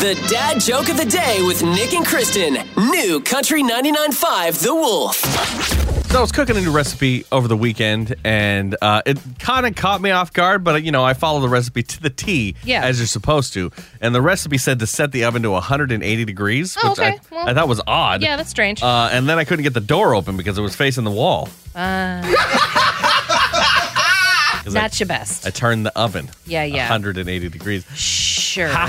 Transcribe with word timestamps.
The 0.00 0.14
dad 0.30 0.60
joke 0.60 0.88
of 0.88 0.96
the 0.96 1.04
day 1.04 1.42
with 1.46 1.62
Nick 1.62 1.92
and 1.92 2.06
Kristen. 2.06 2.54
New 2.90 3.20
Country 3.20 3.62
99.5 3.62 4.62
The 4.62 4.74
Wolf. 4.74 5.16
So 6.10 6.18
I 6.18 6.20
was 6.22 6.32
cooking 6.32 6.56
a 6.56 6.60
new 6.60 6.72
recipe 6.72 7.24
over 7.30 7.46
the 7.46 7.56
weekend, 7.56 8.16
and 8.24 8.76
uh, 8.82 9.02
it 9.06 9.18
kind 9.38 9.66
of 9.66 9.76
caught 9.76 10.00
me 10.00 10.10
off 10.10 10.32
guard. 10.32 10.64
But 10.64 10.82
you 10.82 10.90
know, 10.90 11.04
I 11.04 11.12
follow 11.14 11.40
the 11.40 11.48
recipe 11.48 11.82
to 11.82 12.02
the 12.02 12.08
T, 12.10 12.56
Yeah. 12.64 12.82
as 12.84 12.98
you're 12.98 13.06
supposed 13.06 13.52
to. 13.54 13.70
And 14.00 14.14
the 14.14 14.22
recipe 14.22 14.56
said 14.58 14.78
to 14.80 14.86
set 14.86 15.12
the 15.12 15.24
oven 15.24 15.42
to 15.42 15.50
180 15.50 16.24
degrees, 16.24 16.76
Oh, 16.82 16.90
which 16.90 16.98
okay. 16.98 17.08
I, 17.10 17.20
Well, 17.30 17.48
I 17.48 17.54
thought 17.54 17.68
was 17.68 17.80
odd. 17.86 18.22
Yeah, 18.22 18.36
that's 18.36 18.50
strange. 18.50 18.82
Uh, 18.82 19.10
and 19.12 19.28
then 19.28 19.38
I 19.38 19.44
couldn't 19.44 19.62
get 19.62 19.74
the 19.74 19.80
door 19.80 20.14
open 20.14 20.36
because 20.36 20.56
it 20.58 20.62
was 20.62 20.74
facing 20.74 21.04
the 21.04 21.10
wall. 21.12 21.48
Uh, 21.74 22.22
'Cause 24.64 24.74
I- 24.76 24.80
that's 24.80 24.98
your 24.98 25.06
best. 25.06 25.46
I 25.46 25.50
turned 25.50 25.84
the 25.86 25.96
oven. 25.98 26.28
Yeah, 26.46 26.64
yeah. 26.64 26.88
180 26.88 27.48
degrees. 27.50 27.84
Sure. 28.50 28.70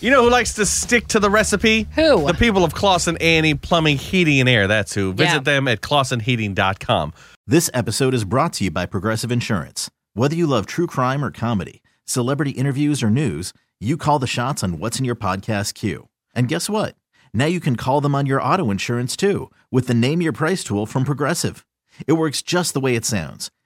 You 0.00 0.10
know 0.10 0.24
who 0.24 0.30
likes 0.30 0.54
to 0.54 0.66
stick 0.66 1.06
to 1.08 1.20
the 1.20 1.30
recipe? 1.30 1.86
Who? 1.94 2.26
The 2.26 2.34
people 2.34 2.64
of 2.64 2.74
Clausen 2.74 3.16
Annie 3.18 3.54
Plumbing, 3.54 3.98
Heating, 3.98 4.40
and 4.40 4.48
Air. 4.48 4.66
That's 4.66 4.94
who. 4.94 5.12
Visit 5.12 5.32
Yeah. 5.34 5.38
them 5.40 5.68
at 5.68 5.80
clausenheating.com. 5.80 7.12
This 7.46 7.70
episode 7.72 8.12
is 8.14 8.24
brought 8.24 8.52
to 8.54 8.64
you 8.64 8.70
by 8.72 8.86
Progressive 8.86 9.30
Insurance. 9.30 9.90
Whether 10.14 10.34
you 10.34 10.46
love 10.48 10.66
true 10.66 10.88
crime 10.88 11.24
or 11.24 11.30
comedy, 11.30 11.82
celebrity 12.04 12.50
interviews 12.52 13.00
or 13.02 13.10
news, 13.10 13.52
you 13.80 13.96
call 13.96 14.18
the 14.18 14.26
shots 14.26 14.64
on 14.64 14.78
what's 14.80 14.98
in 14.98 15.04
your 15.04 15.16
podcast 15.16 15.74
queue. 15.74 16.08
And 16.34 16.48
guess 16.48 16.68
what? 16.68 16.96
Now 17.32 17.46
you 17.46 17.60
can 17.60 17.76
call 17.76 18.00
them 18.00 18.14
on 18.14 18.26
your 18.26 18.42
auto 18.42 18.70
insurance 18.70 19.16
too 19.16 19.50
with 19.70 19.86
the 19.86 19.94
Name 19.94 20.20
Your 20.20 20.32
Price 20.32 20.64
tool 20.64 20.86
from 20.86 21.04
Progressive. 21.04 21.64
It 22.06 22.14
works 22.14 22.42
just 22.42 22.74
the 22.74 22.80
way 22.80 22.96
it 22.96 23.04
sounds. 23.04 23.50